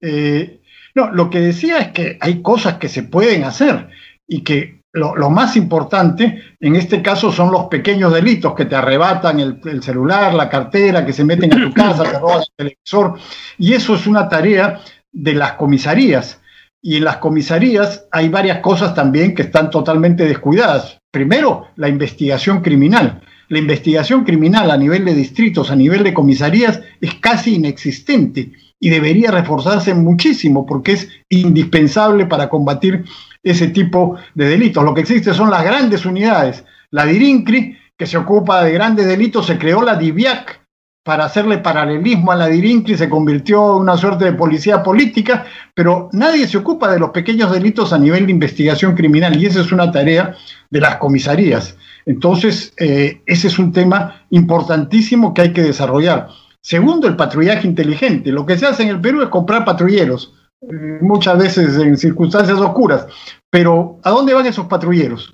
Eh, 0.00 0.60
no, 0.94 1.10
lo 1.12 1.30
que 1.30 1.40
decía 1.40 1.78
es 1.78 1.88
que 1.88 2.18
hay 2.20 2.42
cosas 2.42 2.78
que 2.78 2.88
se 2.88 3.04
pueden 3.04 3.44
hacer 3.44 3.88
y 4.26 4.42
que 4.42 4.80
lo, 4.92 5.30
más 5.30 5.56
importante 5.56 6.42
en 6.58 6.74
este 6.74 7.00
caso 7.00 7.30
son 7.30 7.52
los 7.52 7.66
pequeños 7.66 8.12
delitos 8.12 8.54
que 8.54 8.64
te 8.64 8.74
arrebatan 8.74 9.38
el, 9.38 9.82
celular, 9.82 10.34
la 10.34 10.48
cartera, 10.48 11.06
que 11.06 11.12
se 11.12 11.24
meten 11.24 11.52
a 11.52 11.64
tu 11.64 11.72
casa, 11.72 12.02
te 12.02 12.18
roban 12.18 12.40
el 12.40 12.54
televisor, 12.56 13.18
y 13.56 13.74
eso 13.74 13.94
es 13.94 14.06
una 14.08 14.28
tarea 14.28 14.80
de 15.12 15.34
las 15.34 15.52
comisarías. 15.52 16.40
Y 16.82 16.96
en 16.96 17.04
las 17.04 17.18
comisarías 17.18 18.08
hay 18.10 18.28
varias 18.28 18.58
cosas 18.60 18.94
también 18.94 19.34
que 19.34 19.42
están 19.42 19.70
totalmente 19.70 20.24
descuidadas. 20.24 20.98
Primero, 21.12 21.68
la 21.76 21.88
investigación 21.88 22.62
criminal. 22.62 23.22
La 23.50 23.58
investigación 23.58 24.22
criminal 24.22 24.70
a 24.70 24.76
nivel 24.76 25.04
de 25.04 25.12
distritos, 25.12 25.72
a 25.72 25.76
nivel 25.76 26.04
de 26.04 26.14
comisarías, 26.14 26.82
es 27.00 27.14
casi 27.14 27.56
inexistente 27.56 28.52
y 28.78 28.90
debería 28.90 29.32
reforzarse 29.32 29.92
muchísimo 29.92 30.64
porque 30.64 30.92
es 30.92 31.08
indispensable 31.28 32.26
para 32.26 32.48
combatir 32.48 33.04
ese 33.42 33.66
tipo 33.66 34.16
de 34.36 34.48
delitos. 34.48 34.84
Lo 34.84 34.94
que 34.94 35.00
existe 35.00 35.34
son 35.34 35.50
las 35.50 35.64
grandes 35.64 36.06
unidades. 36.06 36.64
La 36.92 37.04
DIRINCRI, 37.04 37.76
que 37.98 38.06
se 38.06 38.18
ocupa 38.18 38.62
de 38.62 38.70
grandes 38.70 39.08
delitos, 39.08 39.46
se 39.46 39.58
creó 39.58 39.82
la 39.82 39.96
DIVIAC 39.96 40.60
para 41.02 41.24
hacerle 41.24 41.58
paralelismo 41.58 42.30
a 42.30 42.36
la 42.36 42.46
DIRINCRI, 42.46 42.96
se 42.96 43.08
convirtió 43.08 43.74
en 43.74 43.82
una 43.82 43.96
suerte 43.96 44.26
de 44.26 44.32
policía 44.34 44.80
política, 44.80 45.44
pero 45.74 46.08
nadie 46.12 46.46
se 46.46 46.58
ocupa 46.58 46.88
de 46.92 47.00
los 47.00 47.10
pequeños 47.10 47.50
delitos 47.50 47.92
a 47.92 47.98
nivel 47.98 48.26
de 48.26 48.32
investigación 48.32 48.94
criminal 48.94 49.36
y 49.36 49.46
esa 49.46 49.60
es 49.60 49.72
una 49.72 49.90
tarea 49.90 50.36
de 50.70 50.80
las 50.80 50.98
comisarías. 50.98 51.76
Entonces, 52.10 52.72
eh, 52.76 53.22
ese 53.24 53.46
es 53.46 53.56
un 53.60 53.70
tema 53.70 54.24
importantísimo 54.30 55.32
que 55.32 55.42
hay 55.42 55.52
que 55.52 55.62
desarrollar. 55.62 56.26
Segundo, 56.60 57.06
el 57.06 57.14
patrullaje 57.14 57.68
inteligente. 57.68 58.32
Lo 58.32 58.44
que 58.44 58.58
se 58.58 58.66
hace 58.66 58.82
en 58.82 58.88
el 58.88 59.00
Perú 59.00 59.22
es 59.22 59.28
comprar 59.28 59.64
patrulleros, 59.64 60.34
eh, 60.60 60.98
muchas 61.02 61.38
veces 61.38 61.76
en 61.76 61.96
circunstancias 61.96 62.58
oscuras. 62.58 63.06
Pero, 63.48 64.00
¿a 64.02 64.10
dónde 64.10 64.34
van 64.34 64.44
esos 64.44 64.66
patrulleros? 64.66 65.32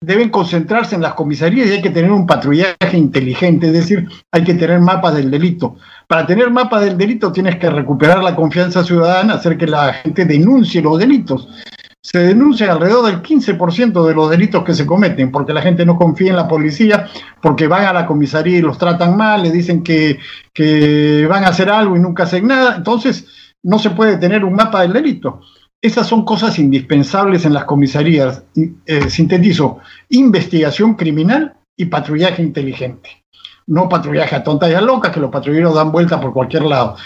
Deben 0.00 0.30
concentrarse 0.30 0.94
en 0.94 1.02
las 1.02 1.14
comisarías 1.14 1.66
y 1.66 1.72
hay 1.72 1.82
que 1.82 1.90
tener 1.90 2.12
un 2.12 2.28
patrullaje 2.28 2.96
inteligente, 2.96 3.66
es 3.66 3.72
decir, 3.72 4.08
hay 4.30 4.44
que 4.44 4.54
tener 4.54 4.78
mapas 4.78 5.16
del 5.16 5.32
delito. 5.32 5.74
Para 6.06 6.24
tener 6.24 6.48
mapas 6.48 6.82
del 6.82 6.96
delito 6.96 7.32
tienes 7.32 7.56
que 7.56 7.68
recuperar 7.68 8.22
la 8.22 8.36
confianza 8.36 8.84
ciudadana, 8.84 9.34
hacer 9.34 9.58
que 9.58 9.66
la 9.66 9.94
gente 9.94 10.24
denuncie 10.24 10.80
los 10.80 10.96
delitos 10.96 11.48
se 12.02 12.18
denuncia 12.20 12.70
alrededor 12.72 13.06
del 13.06 13.22
15% 13.22 14.06
de 14.06 14.14
los 14.14 14.30
delitos 14.30 14.64
que 14.64 14.74
se 14.74 14.86
cometen, 14.86 15.30
porque 15.32 15.52
la 15.52 15.62
gente 15.62 15.84
no 15.84 15.96
confía 15.96 16.30
en 16.30 16.36
la 16.36 16.48
policía, 16.48 17.08
porque 17.42 17.66
van 17.66 17.84
a 17.84 17.92
la 17.92 18.06
comisaría 18.06 18.58
y 18.58 18.62
los 18.62 18.78
tratan 18.78 19.16
mal, 19.16 19.42
le 19.42 19.50
dicen 19.50 19.82
que, 19.82 20.18
van 21.28 21.44
a 21.44 21.48
hacer 21.48 21.70
algo 21.70 21.96
y 21.96 22.00
nunca 22.00 22.22
hacen 22.22 22.46
nada. 22.46 22.76
Entonces, 22.76 23.26
no 23.62 23.78
se 23.78 23.90
puede 23.90 24.16
tener 24.16 24.44
un 24.44 24.54
mapa 24.54 24.82
del 24.82 24.92
delito. 24.92 25.40
Esas 25.80 26.06
son 26.06 26.24
cosas 26.24 26.58
indispensables 26.58 27.44
en 27.44 27.54
las 27.54 27.64
comisarías. 27.64 28.44
Eh, 28.86 29.10
sintetizo, 29.10 29.78
investigación 30.08 30.94
criminal 30.94 31.56
y 31.76 31.86
patrullaje 31.86 32.42
inteligente. 32.42 33.24
No 33.66 33.88
patrullaje 33.88 34.34
a 34.34 34.42
tontas 34.42 34.70
y 34.70 34.74
a 34.74 34.80
locas, 34.80 35.12
que 35.12 35.20
los 35.20 35.30
patrulleros 35.30 35.74
dan 35.74 35.92
vuelta 35.92 36.20
por 36.20 36.32
cualquier 36.32 36.62
lado. 36.62 36.96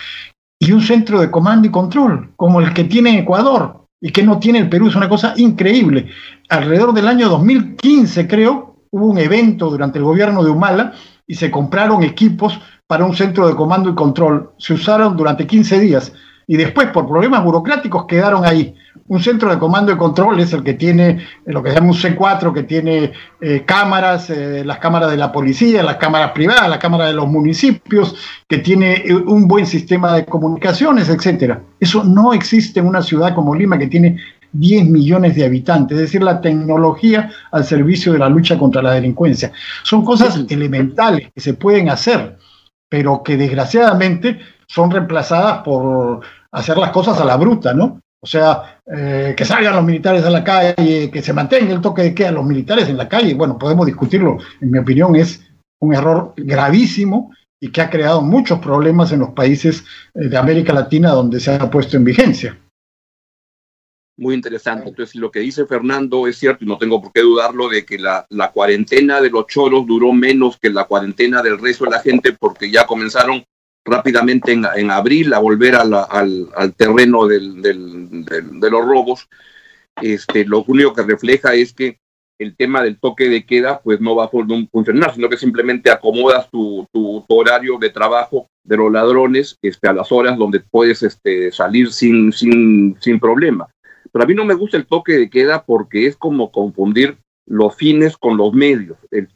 Y 0.58 0.70
un 0.70 0.80
centro 0.80 1.20
de 1.20 1.30
comando 1.30 1.66
y 1.66 1.70
control, 1.70 2.32
como 2.36 2.60
el 2.60 2.72
que 2.72 2.84
tiene 2.84 3.18
Ecuador, 3.18 3.81
y 4.02 4.10
que 4.10 4.24
no 4.24 4.38
tiene 4.38 4.58
el 4.58 4.68
Perú. 4.68 4.88
Es 4.88 4.96
una 4.96 5.08
cosa 5.08 5.32
increíble. 5.36 6.08
Alrededor 6.50 6.92
del 6.92 7.08
año 7.08 7.28
2015, 7.30 8.26
creo, 8.26 8.76
hubo 8.90 9.06
un 9.06 9.18
evento 9.18 9.70
durante 9.70 9.98
el 9.98 10.04
gobierno 10.04 10.44
de 10.44 10.50
Humala 10.50 10.92
y 11.26 11.36
se 11.36 11.50
compraron 11.50 12.02
equipos 12.02 12.60
para 12.86 13.04
un 13.04 13.14
centro 13.14 13.46
de 13.46 13.54
comando 13.54 13.88
y 13.88 13.94
control. 13.94 14.50
Se 14.58 14.74
usaron 14.74 15.16
durante 15.16 15.46
15 15.46 15.80
días 15.80 16.12
y 16.46 16.56
después 16.56 16.88
por 16.88 17.06
problemas 17.06 17.44
burocráticos 17.44 18.06
quedaron 18.06 18.44
ahí. 18.44 18.74
Un 19.08 19.22
centro 19.22 19.50
de 19.50 19.58
comando 19.58 19.92
y 19.92 19.96
control 19.96 20.40
es 20.40 20.52
el 20.52 20.62
que 20.62 20.74
tiene 20.74 21.08
eh, 21.10 21.18
lo 21.46 21.62
que 21.62 21.70
se 21.70 21.76
llama 21.76 21.88
un 21.88 21.94
C4, 21.94 22.52
que 22.52 22.62
tiene 22.62 23.12
eh, 23.40 23.64
cámaras, 23.66 24.30
eh, 24.30 24.64
las 24.64 24.78
cámaras 24.78 25.10
de 25.10 25.16
la 25.16 25.32
policía, 25.32 25.82
las 25.82 25.96
cámaras 25.96 26.32
privadas, 26.32 26.68
las 26.68 26.78
cámaras 26.78 27.08
de 27.08 27.14
los 27.14 27.28
municipios, 27.28 28.16
que 28.48 28.58
tiene 28.58 29.04
un 29.26 29.46
buen 29.48 29.66
sistema 29.66 30.14
de 30.14 30.24
comunicaciones, 30.24 31.08
etcétera. 31.08 31.62
Eso 31.78 32.04
no 32.04 32.32
existe 32.32 32.80
en 32.80 32.86
una 32.86 33.02
ciudad 33.02 33.34
como 33.34 33.54
Lima 33.54 33.78
que 33.78 33.88
tiene 33.88 34.18
10 34.52 34.86
millones 34.86 35.34
de 35.34 35.44
habitantes, 35.44 35.96
es 35.96 36.02
decir, 36.02 36.22
la 36.22 36.40
tecnología 36.40 37.30
al 37.50 37.64
servicio 37.64 38.12
de 38.12 38.18
la 38.18 38.28
lucha 38.28 38.58
contra 38.58 38.82
la 38.82 38.92
delincuencia. 38.92 39.52
Son 39.82 40.04
cosas 40.04 40.44
elementales 40.48 41.30
que 41.34 41.40
se 41.40 41.54
pueden 41.54 41.88
hacer, 41.88 42.36
pero 42.88 43.22
que 43.22 43.36
desgraciadamente 43.36 44.38
son 44.72 44.90
reemplazadas 44.90 45.58
por 45.62 46.20
hacer 46.50 46.78
las 46.78 46.90
cosas 46.90 47.20
a 47.20 47.26
la 47.26 47.36
bruta, 47.36 47.74
¿no? 47.74 48.00
O 48.20 48.26
sea, 48.26 48.80
eh, 48.86 49.34
que 49.36 49.44
salgan 49.44 49.76
los 49.76 49.84
militares 49.84 50.24
a 50.24 50.30
la 50.30 50.42
calle, 50.42 51.10
que 51.10 51.20
se 51.20 51.34
mantenga 51.34 51.74
el 51.74 51.82
toque 51.82 52.02
de 52.02 52.14
queda 52.14 52.30
los 52.30 52.46
militares 52.46 52.88
en 52.88 52.96
la 52.96 53.08
calle. 53.08 53.34
Bueno, 53.34 53.58
podemos 53.58 53.84
discutirlo. 53.84 54.38
En 54.62 54.70
mi 54.70 54.78
opinión 54.78 55.14
es 55.16 55.42
un 55.80 55.94
error 55.94 56.32
gravísimo 56.36 57.34
y 57.60 57.70
que 57.70 57.82
ha 57.82 57.90
creado 57.90 58.22
muchos 58.22 58.60
problemas 58.60 59.12
en 59.12 59.20
los 59.20 59.30
países 59.30 59.84
eh, 60.14 60.28
de 60.28 60.38
América 60.38 60.72
Latina 60.72 61.10
donde 61.10 61.38
se 61.38 61.54
ha 61.54 61.70
puesto 61.70 61.98
en 61.98 62.04
vigencia. 62.04 62.58
Muy 64.16 64.34
interesante. 64.34 64.88
Entonces, 64.88 65.16
lo 65.16 65.30
que 65.30 65.40
dice 65.40 65.66
Fernando 65.66 66.26
es 66.26 66.38
cierto 66.38 66.64
y 66.64 66.68
no 66.68 66.78
tengo 66.78 67.02
por 67.02 67.12
qué 67.12 67.20
dudarlo 67.20 67.68
de 67.68 67.84
que 67.84 67.98
la, 67.98 68.24
la 68.30 68.52
cuarentena 68.52 69.20
de 69.20 69.28
los 69.28 69.46
choros 69.48 69.86
duró 69.86 70.12
menos 70.12 70.56
que 70.56 70.70
la 70.70 70.84
cuarentena 70.84 71.42
del 71.42 71.58
resto 71.58 71.84
de 71.84 71.90
la 71.90 72.00
gente 72.00 72.32
porque 72.32 72.70
ya 72.70 72.86
comenzaron 72.86 73.44
rápidamente 73.84 74.52
en, 74.52 74.90
abril 74.90 75.34
a 75.34 75.38
volver 75.38 75.74
al, 75.74 75.92
al, 75.94 76.74
terreno 76.74 77.26
del, 77.26 77.62
de 77.62 78.70
los 78.70 78.84
robos. 78.84 79.28
Este, 80.00 80.44
lo 80.44 80.64
único 80.66 80.94
que 80.94 81.02
refleja 81.02 81.54
es 81.54 81.72
que 81.72 81.98
el 82.38 82.56
tema 82.56 82.82
del 82.82 82.98
toque 82.98 83.28
de 83.28 83.44
queda 83.44 83.80
pues 83.80 84.00
no 84.00 84.16
va 84.16 84.24
a 84.24 84.28
funcionar, 84.28 85.14
sino 85.14 85.28
que 85.28 85.36
simplemente 85.36 85.90
acomodas 85.90 86.48
tu, 86.50 86.86
horario 87.28 87.78
de 87.78 87.90
trabajo 87.90 88.48
de 88.64 88.76
los 88.76 88.92
ladrones 88.92 89.58
este, 89.62 89.88
a 89.88 89.92
las 89.92 90.10
horas 90.12 90.36
donde 90.36 90.60
puedes 90.60 91.02
este, 91.02 91.52
salir 91.52 91.92
sin, 91.92 92.32
sin, 92.32 92.96
sin 93.00 93.20
problema. 93.20 93.68
Pero 94.10 94.24
a 94.24 94.26
mí 94.26 94.34
no 94.34 94.44
me 94.44 94.54
gusta 94.54 94.76
el 94.76 94.86
toque 94.86 95.12
de 95.12 95.30
queda 95.30 95.64
porque 95.64 96.06
es 96.06 96.16
como 96.16 96.50
confundir 96.50 97.16
los 97.46 97.74
fines 97.74 98.16
con 98.16 98.36
los 98.36 98.52
medios. 98.52 98.98
El 99.10 99.28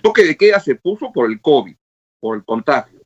toque 0.00 0.24
de 0.24 0.36
queda 0.36 0.60
se 0.60 0.74
puso 0.74 1.12
por 1.12 1.30
el 1.30 1.40
COVID, 1.40 1.74
por 2.20 2.36
el 2.36 2.44
contagio 2.44 2.99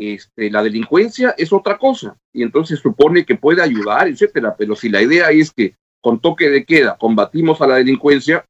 este, 0.00 0.50
la 0.50 0.62
delincuencia 0.62 1.34
es 1.36 1.52
otra 1.52 1.76
cosa 1.78 2.16
y 2.32 2.42
entonces 2.42 2.80
supone 2.80 3.24
que 3.26 3.36
puede 3.36 3.62
ayudar, 3.62 4.08
etcétera. 4.08 4.54
Pero 4.56 4.74
si 4.74 4.88
la 4.88 5.02
idea 5.02 5.30
es 5.30 5.52
que 5.52 5.76
con 6.00 6.20
toque 6.20 6.48
de 6.48 6.64
queda 6.64 6.96
combatimos 6.98 7.60
a 7.60 7.66
la 7.66 7.76
delincuencia, 7.76 8.44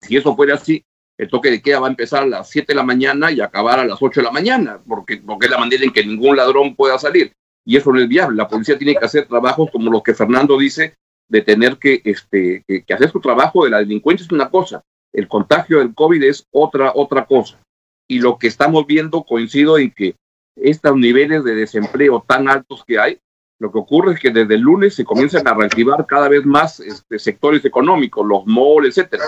si 0.00 0.16
eso 0.16 0.36
fuera 0.36 0.54
así, 0.54 0.84
el 1.18 1.28
toque 1.28 1.50
de 1.50 1.60
queda 1.60 1.80
va 1.80 1.88
a 1.88 1.90
empezar 1.90 2.22
a 2.22 2.26
las 2.26 2.48
7 2.50 2.72
de 2.72 2.76
la 2.76 2.84
mañana 2.84 3.32
y 3.32 3.40
acabar 3.40 3.80
a 3.80 3.84
las 3.84 4.00
8 4.00 4.20
de 4.20 4.24
la 4.24 4.30
mañana, 4.30 4.80
porque, 4.86 5.16
porque 5.16 5.46
es 5.46 5.50
la 5.50 5.58
manera 5.58 5.82
en 5.82 5.92
que 5.92 6.06
ningún 6.06 6.36
ladrón 6.36 6.76
pueda 6.76 6.96
salir. 6.98 7.32
Y 7.64 7.76
eso 7.76 7.92
no 7.92 8.00
es 8.00 8.08
viable. 8.08 8.36
La 8.36 8.48
policía 8.48 8.78
tiene 8.78 8.94
que 8.94 9.04
hacer 9.04 9.26
trabajos 9.26 9.68
como 9.72 9.90
los 9.90 10.02
que 10.02 10.14
Fernando 10.14 10.56
dice, 10.56 10.94
de 11.28 11.42
tener 11.42 11.76
que, 11.76 12.00
este, 12.04 12.64
que, 12.66 12.94
hacer 12.94 13.10
su 13.10 13.20
trabajo 13.20 13.64
de 13.64 13.70
la 13.70 13.78
delincuencia 13.78 14.24
es 14.24 14.32
una 14.32 14.48
cosa, 14.48 14.82
el 15.12 15.28
contagio 15.28 15.78
del 15.78 15.94
COVID 15.94 16.22
es 16.22 16.44
otra, 16.52 16.92
otra 16.94 17.26
cosa. 17.26 17.60
Y 18.08 18.20
lo 18.20 18.38
que 18.38 18.46
estamos 18.46 18.86
viendo 18.86 19.24
coincido 19.24 19.76
en 19.78 19.90
que 19.90 20.14
estos 20.62 20.96
niveles 20.96 21.44
de 21.44 21.54
desempleo 21.54 22.24
tan 22.26 22.48
altos 22.48 22.84
que 22.84 22.98
hay, 22.98 23.18
lo 23.60 23.72
que 23.72 23.78
ocurre 23.78 24.14
es 24.14 24.20
que 24.20 24.30
desde 24.30 24.54
el 24.54 24.60
lunes 24.60 24.94
se 24.94 25.04
comienzan 25.04 25.46
a 25.48 25.54
reactivar 25.54 26.06
cada 26.06 26.28
vez 26.28 26.44
más 26.46 26.78
este, 26.80 27.18
sectores 27.18 27.64
económicos, 27.64 28.24
los 28.26 28.46
malls, 28.46 28.88
etcétera. 28.88 29.24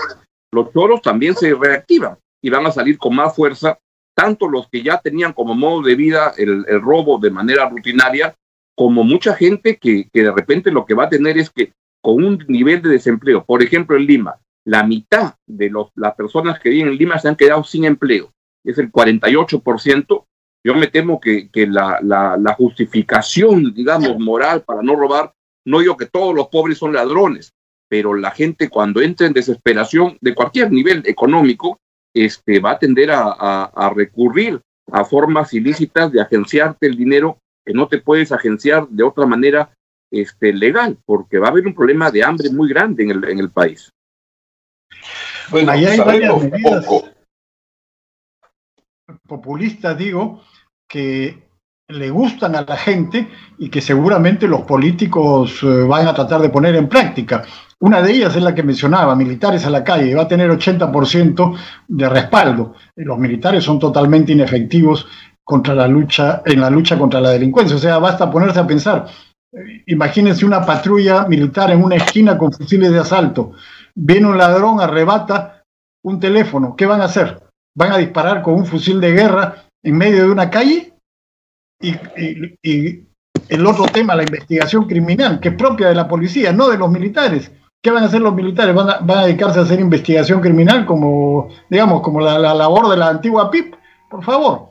Los 0.53 0.71
choros 0.71 1.01
también 1.01 1.35
se 1.35 1.53
reactivan 1.53 2.17
y 2.41 2.49
van 2.49 2.65
a 2.65 2.71
salir 2.71 2.97
con 2.97 3.15
más 3.15 3.35
fuerza, 3.35 3.77
tanto 4.15 4.47
los 4.47 4.69
que 4.69 4.83
ya 4.83 4.99
tenían 4.99 5.33
como 5.33 5.53
modo 5.53 5.81
de 5.81 5.95
vida 5.95 6.33
el, 6.37 6.65
robo 6.81 7.19
de 7.19 7.29
manera 7.29 7.67
rutinaria, 7.69 8.35
como 8.75 9.03
mucha 9.03 9.35
gente 9.35 9.77
que, 9.77 10.09
que 10.11 10.23
de 10.23 10.31
repente 10.31 10.71
lo 10.71 10.85
que 10.85 10.93
va 10.93 11.05
a 11.05 11.09
tener 11.09 11.37
es 11.37 11.49
que 11.49 11.73
con 12.01 12.23
un 12.23 12.43
nivel 12.47 12.81
de 12.81 12.89
desempleo, 12.89 13.43
por 13.43 13.61
ejemplo 13.61 13.95
en 13.95 14.05
Lima, 14.05 14.39
la 14.65 14.83
mitad 14.83 15.35
de 15.45 15.69
los, 15.69 15.89
las 15.95 16.15
personas 16.15 16.59
que 16.59 16.69
viven 16.69 16.89
en 16.89 16.97
Lima 16.97 17.19
se 17.19 17.27
han 17.27 17.35
quedado 17.35 17.63
sin 17.63 17.85
empleo, 17.85 18.31
es 18.63 18.77
el 18.77 18.91
48%, 18.91 20.25
yo 20.63 20.75
me 20.75 20.87
temo 20.87 21.19
que, 21.19 21.49
que 21.49 21.67
la, 21.67 21.99
la, 22.01 22.37
la, 22.37 22.53
justificación, 22.53 23.73
digamos, 23.73 24.19
moral 24.19 24.61
para 24.63 24.81
no 24.81 24.95
robar, 24.95 25.33
no 25.65 25.79
digo 25.79 25.97
que 25.97 26.05
todos 26.05 26.35
los 26.35 26.47
pobres 26.47 26.77
son 26.77 26.93
ladrones, 26.93 27.53
pero 27.89 28.13
la 28.13 28.31
gente 28.31 28.69
cuando 28.69 29.01
entra 29.01 29.27
en 29.27 29.33
desesperación 29.33 30.17
de 30.21 30.35
cualquier 30.35 30.71
nivel 30.71 31.03
económico, 31.05 31.79
este, 32.13 32.59
va 32.59 32.71
a 32.71 32.79
tender 32.79 33.11
a, 33.11 33.31
a, 33.65 33.89
recurrir 33.89 34.61
a 34.91 35.05
formas 35.05 35.53
ilícitas 35.53 36.11
de 36.11 36.21
agenciarte 36.21 36.87
el 36.87 36.97
dinero 36.97 37.37
que 37.65 37.73
no 37.73 37.87
te 37.87 37.99
puedes 37.99 38.31
agenciar 38.31 38.87
de 38.89 39.03
otra 39.03 39.25
manera 39.25 39.71
este, 40.11 40.53
legal, 40.53 40.97
porque 41.05 41.39
va 41.39 41.47
a 41.47 41.51
haber 41.51 41.65
un 41.67 41.73
problema 41.73 42.11
de 42.11 42.23
hambre 42.23 42.49
muy 42.49 42.69
grande 42.69 43.03
en 43.03 43.11
el, 43.11 43.23
en 43.25 43.39
el 43.39 43.49
país. 43.49 43.89
Bueno, 45.49 45.71
hay 45.71 45.97
varias 45.97 46.43
medidas 46.43 46.85
populistas, 49.27 49.97
digo, 49.97 50.41
que 50.87 51.49
le 51.87 52.09
gustan 52.09 52.55
a 52.55 52.61
la 52.61 52.77
gente 52.77 53.27
y 53.57 53.69
que 53.69 53.81
seguramente 53.81 54.47
los 54.47 54.61
políticos 54.61 55.59
eh, 55.63 55.83
van 55.83 56.07
a 56.07 56.13
tratar 56.13 56.41
de 56.41 56.49
poner 56.49 56.75
en 56.75 56.87
práctica. 56.87 57.43
Una 57.79 58.01
de 58.01 58.11
ellas 58.11 58.35
es 58.35 58.43
la 58.43 58.55
que 58.55 58.63
mencionaba, 58.63 59.15
militares 59.15 59.65
a 59.65 59.69
la 59.69 59.83
calle, 59.83 60.15
va 60.15 60.23
a 60.23 60.27
tener 60.27 60.49
80% 60.49 61.57
de 61.87 62.09
respaldo. 62.09 62.75
Los 62.95 63.17
militares 63.17 63.63
son 63.63 63.79
totalmente 63.79 64.31
inefectivos 64.31 65.07
contra 65.43 65.73
la 65.73 65.87
lucha, 65.87 66.43
en 66.45 66.61
la 66.61 66.69
lucha 66.69 66.97
contra 66.97 67.19
la 67.19 67.31
delincuencia. 67.31 67.75
O 67.75 67.79
sea, 67.79 67.97
basta 67.97 68.29
ponerse 68.29 68.59
a 68.59 68.67
pensar, 68.67 69.07
Imagínense 69.87 70.45
una 70.45 70.65
patrulla 70.65 71.25
militar 71.25 71.71
en 71.71 71.83
una 71.83 71.97
esquina 71.97 72.37
con 72.37 72.53
fusiles 72.53 72.91
de 72.91 72.99
asalto. 72.99 73.51
Viene 73.93 74.27
un 74.27 74.37
ladrón, 74.37 74.79
arrebata 74.79 75.63
un 76.03 76.19
teléfono. 76.19 76.75
¿Qué 76.75 76.85
van 76.85 77.01
a 77.01 77.05
hacer? 77.05 77.50
¿Van 77.75 77.91
a 77.91 77.97
disparar 77.97 78.41
con 78.41 78.55
un 78.55 78.65
fusil 78.65 78.99
de 78.99 79.11
guerra 79.11 79.65
en 79.83 79.97
medio 79.97 80.23
de 80.25 80.31
una 80.31 80.49
calle? 80.49 80.93
Y, 81.81 83.07
el 83.47 83.65
otro 83.65 83.85
tema, 83.85 84.15
la 84.15 84.23
investigación 84.23 84.85
criminal, 84.87 85.39
que 85.39 85.49
es 85.49 85.55
propia 85.55 85.89
de 85.89 85.95
la 85.95 86.07
policía, 86.07 86.53
no 86.53 86.69
de 86.69 86.77
los 86.77 86.89
militares. 86.89 87.51
¿Qué 87.83 87.91
van 87.91 88.03
a 88.03 88.05
hacer 88.05 88.21
los 88.21 88.33
militares? 88.33 88.73
¿Van 88.75 88.89
a, 88.89 89.25
dedicarse 89.25 89.59
a 89.59 89.63
hacer 89.63 89.79
investigación 89.79 90.39
criminal 90.39 90.85
como, 90.85 91.49
digamos, 91.69 92.01
como 92.01 92.21
la, 92.21 92.37
la 92.37 92.53
labor 92.53 92.89
de 92.89 92.97
la 92.97 93.09
antigua 93.09 93.49
PIP? 93.49 93.75
Por 94.09 94.23
favor. 94.23 94.69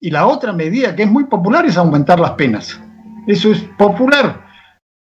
Y 0.00 0.10
la 0.10 0.26
otra 0.26 0.52
medida 0.52 0.94
que 0.94 1.04
es 1.04 1.10
muy 1.10 1.24
popular 1.24 1.64
es 1.64 1.76
aumentar 1.76 2.20
las 2.20 2.32
penas. 2.32 2.78
Eso 3.26 3.50
es 3.50 3.62
popular, 3.78 4.44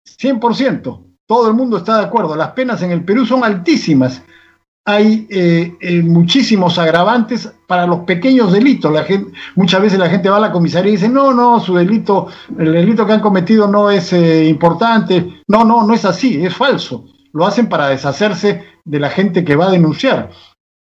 100%. 0.07 1.05
Todo 1.27 1.47
el 1.47 1.55
mundo 1.55 1.77
está 1.77 1.97
de 1.97 2.05
acuerdo. 2.05 2.35
Las 2.35 2.51
penas 2.51 2.81
en 2.83 2.91
el 2.91 3.03
Perú 3.03 3.25
son 3.25 3.43
altísimas. 3.43 4.23
Hay 4.87 5.25
eh, 5.31 5.75
eh, 5.79 6.03
muchísimos 6.03 6.77
agravantes 6.77 7.51
para 7.65 7.87
los 7.87 8.01
pequeños 8.01 8.53
delitos. 8.53 8.93
La 8.93 9.03
gente, 9.03 9.31
muchas 9.55 9.81
veces 9.81 9.97
la 9.97 10.09
gente 10.09 10.29
va 10.29 10.37
a 10.37 10.41
la 10.41 10.51
comisaría 10.51 10.91
y 10.91 10.95
dice, 10.95 11.09
no, 11.09 11.33
no, 11.33 11.59
su 11.59 11.75
delito, 11.75 12.27
el 12.57 12.71
delito 12.71 13.03
que 13.05 13.13
han 13.13 13.19
cometido 13.19 13.67
no 13.67 13.89
es 13.89 14.13
eh, 14.13 14.45
importante. 14.45 15.41
No, 15.47 15.65
no, 15.65 15.87
no 15.87 15.93
es 15.95 16.05
así, 16.05 16.45
es 16.45 16.55
falso. 16.55 17.05
Lo 17.33 17.47
hacen 17.47 17.67
para 17.67 17.89
deshacerse 17.89 18.63
de 18.83 18.99
la 18.99 19.09
gente 19.09 19.43
que 19.43 19.55
va 19.55 19.67
a 19.67 19.71
denunciar. 19.71 20.29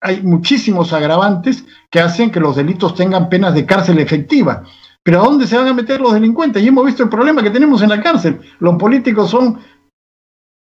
Hay 0.02 0.24
muchísimos 0.24 0.92
agravantes 0.92 1.64
que 1.92 2.00
hacen 2.00 2.32
que 2.32 2.40
los 2.40 2.56
delitos 2.56 2.96
tengan 2.96 3.30
penas 3.30 3.54
de 3.54 3.68
cárcel 3.68 4.00
efectiva. 4.00 4.64
Pero 5.04 5.22
¿a 5.22 5.26
dónde 5.26 5.46
se 5.46 5.56
van 5.56 5.68
a 5.68 5.74
meter 5.74 6.02
los 6.02 6.14
delincuentes? 6.14 6.64
Y 6.64 6.68
hemos 6.68 6.84
visto 6.84 7.04
el 7.04 7.10
problema 7.10 7.44
que 7.44 7.52
tenemos 7.52 7.84
en 7.84 7.90
la 7.90 8.02
cárcel. 8.02 8.40
Los 8.58 8.76
políticos 8.78 9.30
son 9.30 9.60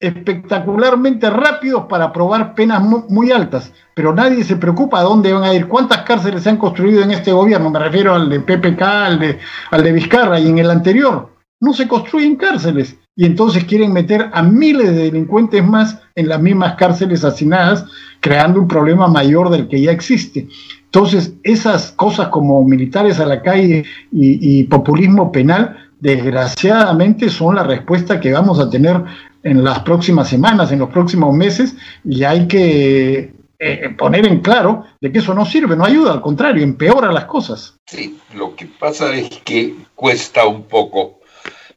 espectacularmente 0.06 1.30
rápidos 1.30 1.84
para 1.88 2.04
aprobar 2.06 2.54
penas 2.54 2.82
muy, 2.82 3.30
altas, 3.30 3.72
pero 3.94 4.14
nadie 4.14 4.44
se 4.44 4.56
preocupa 4.56 5.00
a 5.00 5.02
dónde 5.02 5.32
van 5.32 5.44
a 5.44 5.54
ir, 5.54 5.66
cuántas 5.66 6.02
cárceles 6.02 6.42
se 6.42 6.50
han 6.50 6.58
construido 6.58 7.02
en 7.02 7.10
este 7.10 7.32
gobierno, 7.32 7.70
me 7.70 7.78
refiero 7.78 8.14
al 8.14 8.28
de 8.28 8.40
PPK, 8.40 8.82
al 8.82 9.18
de, 9.18 9.38
al 9.70 9.82
de 9.82 9.92
Vizcarra 9.92 10.38
y 10.38 10.48
en 10.48 10.58
el 10.58 10.70
anterior, 10.70 11.30
no 11.60 11.72
se 11.72 11.88
construyen 11.88 12.36
cárceles 12.36 12.96
y 13.16 13.26
entonces 13.26 13.64
quieren 13.64 13.92
meter 13.92 14.28
a 14.32 14.42
miles 14.42 14.88
de 14.94 15.04
delincuentes 15.04 15.64
más 15.64 16.00
en 16.14 16.28
las 16.28 16.40
mismas 16.40 16.74
cárceles 16.74 17.24
asignadas, 17.24 17.86
creando 18.20 18.60
un 18.60 18.68
problema 18.68 19.06
mayor 19.06 19.50
del 19.50 19.68
que 19.68 19.80
ya 19.80 19.92
existe. 19.92 20.48
Entonces, 20.94 21.34
esas 21.42 21.92
cosas 21.92 22.28
como 22.28 22.62
militares 22.64 23.20
a 23.20 23.26
la 23.26 23.42
calle 23.42 23.84
y, 24.12 24.64
populismo 24.64 25.32
penal, 25.32 25.76
desgraciadamente 26.00 27.30
son 27.30 27.56
la 27.56 27.62
respuesta 27.62 28.20
que 28.20 28.32
vamos 28.32 28.58
a 28.60 28.68
tener 28.68 29.02
en 29.44 29.62
las 29.62 29.80
próximas 29.80 30.28
semanas, 30.28 30.72
en 30.72 30.80
los 30.80 30.90
próximos 30.90 31.32
meses, 31.34 31.76
y 32.04 32.24
hay 32.24 32.48
que 32.48 33.32
eh, 33.60 33.88
poner 33.96 34.26
en 34.26 34.40
claro 34.40 34.84
de 35.00 35.12
que 35.12 35.20
eso 35.20 35.34
no 35.34 35.46
sirve, 35.46 35.76
no 35.76 35.84
ayuda, 35.84 36.12
al 36.12 36.20
contrario, 36.20 36.64
empeora 36.64 37.12
las 37.12 37.26
cosas. 37.26 37.76
Sí, 37.86 38.18
lo 38.34 38.56
que 38.56 38.66
pasa 38.66 39.14
es 39.14 39.28
que 39.44 39.74
cuesta 39.94 40.46
un 40.46 40.64
poco 40.64 41.20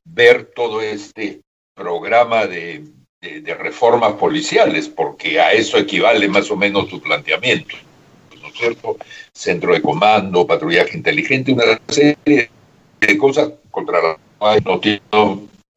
ver 0.05 0.51
todo 0.55 0.81
este 0.81 1.41
programa 1.75 2.47
de, 2.47 2.85
de 3.21 3.53
reformas 3.53 4.13
policiales, 4.13 4.89
porque 4.89 5.39
a 5.39 5.51
eso 5.51 5.77
equivale 5.77 6.27
más 6.27 6.49
o 6.49 6.55
menos 6.55 6.89
su 6.89 6.99
planteamiento. 6.99 7.75
¿cierto? 8.57 8.97
Centro 9.33 9.73
de 9.73 9.81
comando, 9.81 10.45
patrullaje 10.45 10.97
inteligente, 10.97 11.53
una 11.53 11.79
serie 11.87 12.49
de 12.99 13.17
cosas 13.17 13.51
contra 13.71 14.01
las 14.01 14.63
no 14.63 14.79
tiene 14.79 15.01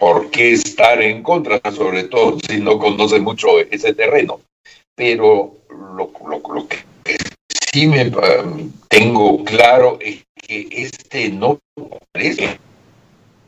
por 0.00 0.30
qué 0.30 0.52
estar 0.52 1.00
en 1.02 1.22
contra, 1.22 1.60
sobre 1.72 2.04
todo 2.04 2.38
si 2.48 2.58
no 2.58 2.78
conoce 2.78 3.20
mucho 3.20 3.60
ese 3.60 3.92
terreno. 3.92 4.40
Pero 4.96 5.52
lo, 5.94 6.10
que 6.66 6.78
sí 7.70 7.86
me 7.86 8.10
tengo 8.88 9.44
claro 9.44 9.98
es 10.00 10.22
que 10.34 10.68
este 10.70 11.28
no 11.28 11.58
parece 12.12 12.58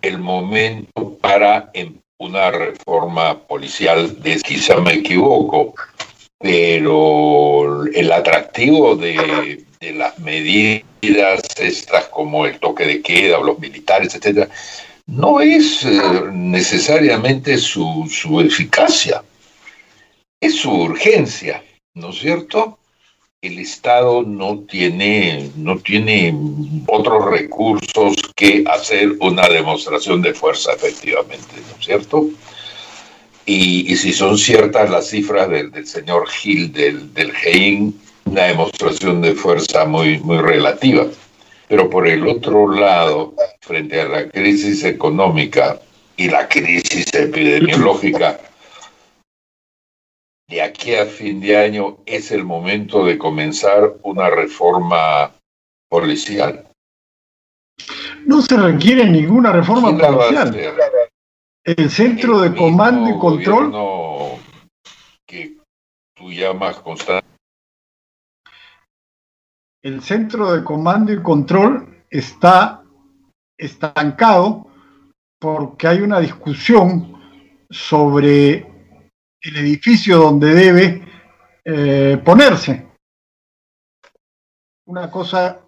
el 0.02 0.18
momento 0.18 1.16
para 1.22 1.72
una 2.18 2.50
reforma 2.50 3.38
policial, 3.46 4.22
de 4.22 4.36
quizá 4.42 4.76
me 4.76 4.94
equivoco, 4.94 5.74
pero 6.38 7.84
el 7.86 8.12
atractivo 8.12 8.94
de, 8.94 9.64
las 9.94 10.18
medidas 10.18 11.42
estas 11.58 12.04
como 12.08 12.46
el 12.46 12.60
toque 12.60 12.84
de 12.84 13.02
queda 13.02 13.38
o 13.38 13.44
los 13.44 13.58
militares, 13.58 14.14
etcétera, 14.14 14.48
no 15.06 15.40
es 15.40 15.84
eh, 15.84 16.00
necesariamente 16.32 17.58
su, 17.58 18.08
eficacia, 18.44 19.22
es 20.40 20.56
su 20.56 20.70
urgencia, 20.70 21.62
¿no 21.94 22.10
es 22.10 22.18
cierto? 22.18 22.78
El 23.40 23.58
Estado 23.58 24.22
no 24.22 24.60
tiene, 24.60 25.50
no 25.56 25.78
tiene 25.78 26.34
otros 26.86 27.24
recursos 27.24 28.14
que 28.36 28.64
hacer 28.68 29.16
una 29.20 29.48
demostración 29.48 30.22
de 30.22 30.32
fuerza, 30.32 30.72
efectivamente, 30.72 31.56
¿no 31.56 31.78
es 31.78 31.84
cierto? 31.84 32.28
Y, 33.44 33.96
si 33.96 34.12
son 34.12 34.38
ciertas 34.38 34.88
las 34.88 35.08
cifras 35.08 35.48
del, 35.50 35.86
señor 35.86 36.28
Gil 36.28 36.72
del, 36.72 37.12
del 37.12 37.32
una 38.24 38.44
demostración 38.44 39.20
de 39.20 39.34
fuerza 39.34 39.84
muy, 39.84 40.18
muy 40.20 40.38
relativa. 40.38 41.06
Pero 41.68 41.90
por 41.90 42.06
el 42.06 42.26
otro 42.28 42.70
lado, 42.70 43.34
frente 43.72 44.02
a 44.02 44.04
la 44.06 44.28
crisis 44.28 44.84
económica 44.84 45.80
y 46.18 46.28
la 46.28 46.46
crisis 46.46 47.06
epidemiológica, 47.14 48.38
de 50.46 50.60
aquí 50.60 50.94
a 50.94 51.06
fin 51.06 51.40
de 51.40 51.56
año 51.56 51.96
es 52.04 52.32
el 52.32 52.44
momento 52.44 53.06
de 53.06 53.16
comenzar 53.16 53.94
una 54.02 54.28
reforma 54.28 55.32
policial. 55.88 56.68
No 58.26 58.42
se 58.42 58.58
requiere 58.58 59.06
ninguna 59.08 59.52
reforma 59.52 59.96
policial. 59.96 60.54
el 61.64 61.90
centro 61.90 62.40
de 62.40 62.54
comando 62.54 63.08
y 63.08 63.18
control 63.18 63.72
que 65.26 65.56
tú 66.14 66.30
llamas 66.30 66.76
constante. 66.80 67.26
El 69.82 70.02
centro 70.02 70.52
de 70.52 70.62
comando 70.62 71.10
y 71.10 71.22
control 71.22 72.04
está 72.10 72.81
estancado 73.56 74.66
porque 75.38 75.88
hay 75.88 76.00
una 76.00 76.20
discusión 76.20 77.20
sobre 77.70 78.66
el 79.40 79.56
edificio 79.56 80.18
donde 80.18 80.54
debe 80.54 81.02
eh, 81.64 82.20
ponerse. 82.24 82.86
Una 84.86 85.10
cosa, 85.10 85.60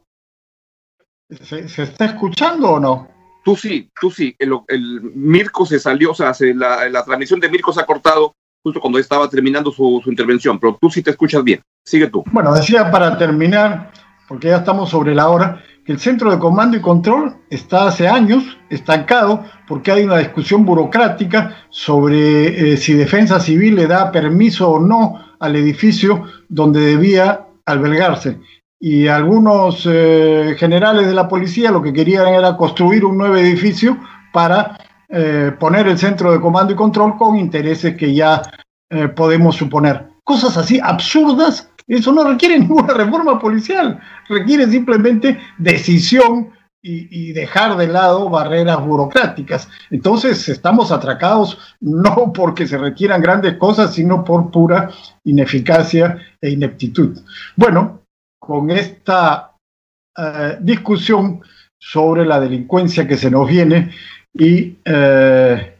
¿se 1.28 1.82
está 1.82 2.04
escuchando 2.04 2.72
o 2.72 2.80
no? 2.80 3.14
Tú 3.44 3.56
sí, 3.56 3.90
tú 4.00 4.10
sí. 4.10 4.34
El, 4.38 5.02
Mirko 5.14 5.66
se 5.66 5.78
salió, 5.78 6.12
o 6.12 6.14
sea, 6.14 6.32
la, 6.54 7.04
transmisión 7.04 7.38
de 7.40 7.50
Mirko 7.50 7.72
se 7.72 7.80
ha 7.80 7.86
cortado 7.86 8.34
justo 8.62 8.80
cuando 8.80 8.98
estaba 8.98 9.28
terminando 9.28 9.70
su, 9.70 10.02
intervención, 10.06 10.58
pero 10.58 10.78
tú 10.80 10.90
sí 10.90 11.02
te 11.02 11.10
escuchas 11.10 11.44
bien. 11.44 11.60
Sigue 11.84 12.08
tú. 12.08 12.24
Bueno, 12.32 12.54
decía 12.54 12.90
para 12.90 13.18
terminar, 13.18 13.92
porque 14.28 14.48
ya 14.48 14.58
estamos 14.58 14.90
sobre 14.90 15.14
la 15.14 15.28
hora, 15.28 15.62
que 15.84 15.92
el 15.92 16.00
centro 16.00 16.30
de 16.30 16.38
comando 16.38 16.76
y 16.76 16.80
control 16.80 17.36
está 17.50 17.86
hace 17.86 18.08
años 18.08 18.42
estancado 18.70 19.44
porque 19.68 19.92
hay 19.92 20.04
una 20.04 20.18
discusión 20.18 20.64
burocrática 20.64 21.56
sobre 21.68 22.72
eh, 22.72 22.76
si 22.76 22.94
Defensa 22.94 23.38
Civil 23.38 23.74
le 23.74 23.86
da 23.86 24.10
permiso 24.10 24.70
o 24.70 24.80
no 24.80 25.20
al 25.38 25.56
edificio 25.56 26.24
donde 26.48 26.80
debía 26.80 27.46
albergarse 27.66 28.40
y 28.80 29.08
algunos 29.08 29.86
eh, 29.90 30.54
generales 30.58 31.06
de 31.06 31.14
la 31.14 31.28
policía 31.28 31.70
lo 31.70 31.82
que 31.82 31.92
querían 31.92 32.28
era 32.28 32.56
construir 32.56 33.04
un 33.04 33.18
nuevo 33.18 33.36
edificio 33.36 33.98
para 34.32 34.78
eh, 35.08 35.52
poner 35.58 35.86
el 35.86 35.98
centro 35.98 36.32
de 36.32 36.40
comando 36.40 36.72
y 36.72 36.76
control 36.76 37.16
con 37.16 37.36
intereses 37.36 37.96
que 37.96 38.14
ya 38.14 38.42
podemos 39.16 39.56
suponer. 39.56 40.06
Cosas 40.22 40.56
así 40.56 40.78
absurdas, 40.80 41.68
eso 41.86 42.12
no 42.12 42.24
requiere 42.24 42.58
ninguna 42.58 42.94
reforma 42.94 43.38
policial, 43.38 44.00
requiere 44.28 44.66
simplemente 44.66 45.38
decisión 45.58 46.50
y, 46.82 47.28
y, 47.28 47.32
dejar 47.32 47.78
de 47.78 47.86
lado 47.86 48.28
barreras 48.28 48.84
burocráticas. 48.84 49.70
Entonces 49.90 50.50
estamos 50.50 50.92
atracados 50.92 51.58
no 51.80 52.30
porque 52.34 52.66
se 52.66 52.76
requieran 52.76 53.22
grandes 53.22 53.56
cosas, 53.56 53.94
sino 53.94 54.22
por 54.22 54.50
pura 54.50 54.90
ineficacia 55.24 56.18
e 56.42 56.50
ineptitud. 56.50 57.18
Bueno, 57.56 58.02
con 58.38 58.70
esta 58.70 59.54
eh, 60.16 60.58
discusión 60.60 61.40
sobre 61.76 62.24
la 62.24 62.38
delincuencia 62.38 63.08
que 63.08 63.16
se 63.16 63.30
nos 63.30 63.48
viene 63.48 63.90
y 64.32 64.76
eh, 64.84 65.76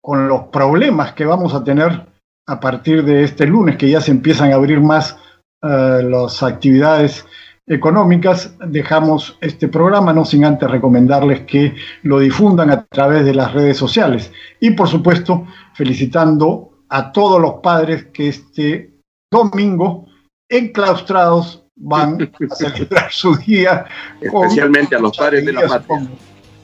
con 0.00 0.28
los 0.28 0.42
problemas 0.44 1.12
que 1.12 1.24
vamos 1.24 1.54
a 1.54 1.64
tener 1.64 2.06
a 2.48 2.58
partir 2.58 3.04
de 3.04 3.24
este 3.24 3.46
lunes, 3.46 3.76
que 3.76 3.90
ya 3.90 4.00
se 4.00 4.10
empiezan 4.10 4.50
a 4.50 4.56
abrir 4.56 4.80
más 4.80 5.16
eh, 5.62 6.00
las 6.02 6.42
actividades 6.42 7.26
económicas, 7.66 8.56
dejamos 8.66 9.36
este 9.42 9.68
programa, 9.68 10.14
no 10.14 10.24
sin 10.24 10.46
antes 10.46 10.70
recomendarles 10.70 11.42
que 11.42 11.74
lo 12.02 12.18
difundan 12.18 12.70
a 12.70 12.86
través 12.86 13.26
de 13.26 13.34
las 13.34 13.52
redes 13.52 13.76
sociales. 13.76 14.32
Y 14.60 14.70
por 14.70 14.88
supuesto, 14.88 15.46
felicitando 15.74 16.84
a 16.88 17.12
todos 17.12 17.38
los 17.38 17.56
padres 17.62 18.06
que 18.06 18.28
este 18.28 18.94
domingo, 19.30 20.06
enclaustrados, 20.48 21.66
van 21.76 22.18
a 22.22 22.54
celebrar 22.54 23.12
su 23.12 23.36
día. 23.36 23.84
Especialmente 24.22 24.96
a 24.96 25.00
los 25.00 25.14
padres 25.14 25.44
de 25.44 25.52
la 25.52 25.68
patria. 25.68 26.08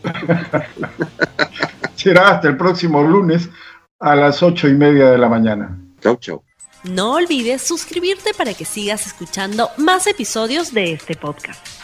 Será 1.95 2.29
hasta 2.31 2.49
el 2.49 2.57
próximo 2.57 3.03
lunes 3.03 3.51
a 4.05 4.15
las 4.15 4.43
ocho 4.43 4.69
y 4.69 4.75
media 4.75 5.11
de 5.11 5.17
la 5.17 5.31
mañana. 5.31 5.79
Chau, 6.03 6.17
chau. 6.19 6.43
No 6.85 7.15
olvides 7.15 7.63
suscribirte 7.63 8.35
para 8.37 8.53
que 8.53 8.67
sigas 8.67 9.07
escuchando 9.07 9.71
más 9.79 10.07
episodios 10.07 10.75
de 10.75 10.93
este 10.93 11.17
podcast. 11.17 11.75